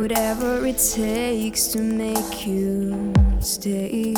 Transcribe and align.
whatever 0.00 0.66
it 0.66 0.78
takes 0.78 1.68
to 1.68 1.78
make 1.78 2.46
you 2.46 3.12
stay. 3.40 4.14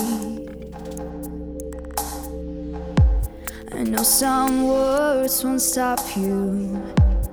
I 3.72 3.82
know 3.82 4.02
some 4.02 4.68
words 4.68 5.44
won't 5.44 5.60
stop 5.60 6.00
you 6.16 6.82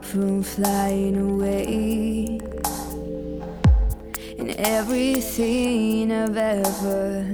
from 0.02 0.43
flying 0.43 1.17
away. 1.31 2.39
And 4.38 4.52
everything 4.57 6.11
I've 6.11 6.38
ever 6.38 7.25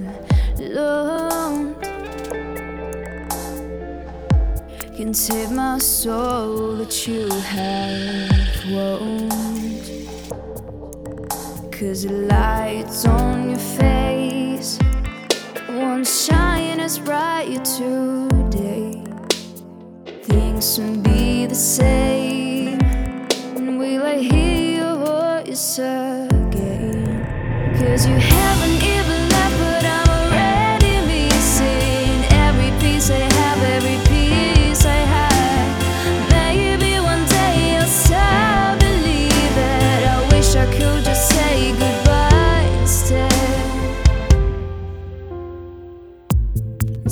loved 0.59 1.81
can 4.95 5.13
save 5.13 5.51
my 5.51 5.77
soul 5.79 6.75
that 6.75 7.07
you 7.07 7.29
have 7.29 8.71
won't. 8.71 9.79
Cause 11.79 12.03
the 12.03 12.11
lights 12.11 13.05
on 13.05 13.51
your 13.51 13.57
face 13.57 14.77
won't 15.69 16.05
shine 16.05 16.77
as 16.81 16.99
bright 16.99 17.63
today. 17.63 19.01
Things 20.23 20.77
won't 20.77 21.01
be 21.05 21.45
the 21.45 21.55
same. 21.55 22.38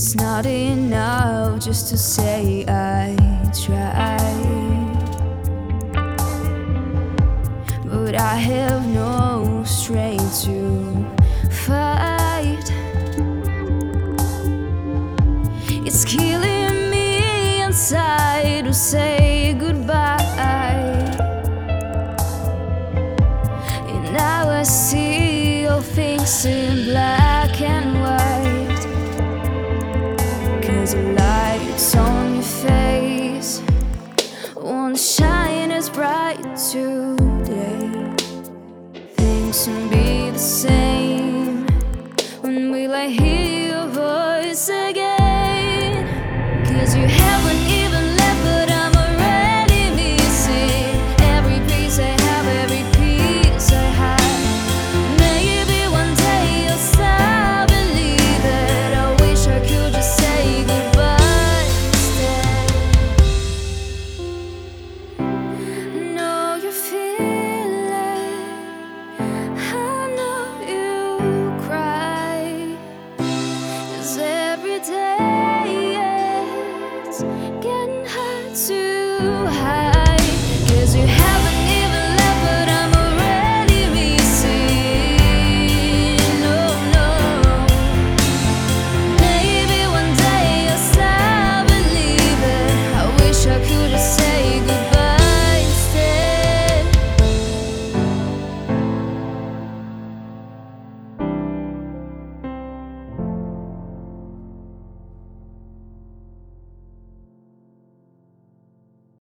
It's 0.08 0.16
not 0.16 0.46
enough 0.46 1.60
just 1.60 1.90
to 1.90 1.98
say 1.98 2.64
I 2.66 3.14
tried. 3.52 4.96
But 7.84 8.16
I 8.16 8.36
have 8.36 8.88
no 8.88 9.66
strength 9.66 10.46
to 10.46 11.06
fight. 11.52 12.72
It's 15.86 16.06
killing 16.06 16.90
me 16.90 17.64
inside 17.64 18.64
to 18.64 18.74
say 18.74 19.58
goodbye. 19.60 20.24
And 23.92 24.14
now 24.14 24.48
I 24.48 24.64
see 24.64 25.68
all 25.68 25.82
things 25.82 26.46
in 26.46 26.86
black 26.86 27.27
Cause 30.88 30.96
the 30.96 31.02
lights 31.02 31.96
on 31.98 32.36
your 32.36 32.44
face 32.44 33.62
won't 34.56 34.98
shine 34.98 35.70
as 35.70 35.90
bright 35.90 36.40
today. 36.56 38.16
Things 39.18 39.68
won't 39.68 39.92
be 39.92 40.32
the 40.32 40.40
same. 40.40 41.68
When 42.40 42.72
will 42.72 42.94
I 42.94 43.10
hear 43.10 43.74
your 43.74 43.88
voice 43.88 44.70
again? 44.70 46.08
Cause 46.68 46.96
you 46.96 47.06
haven't 47.06 47.57